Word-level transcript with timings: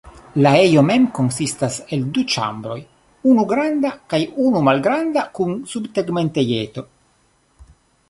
La 0.43 0.51
ejo 0.59 0.83
mem 0.85 1.03
konsistas 1.17 1.77
el 1.97 2.07
du 2.15 2.23
ĉambroj, 2.37 2.79
unu 3.33 3.45
granda 3.53 3.93
kaj 4.15 4.23
unu 4.49 4.65
malgranda 4.71 5.29
kun 5.39 5.57
subtegmentejeto. 5.77 6.89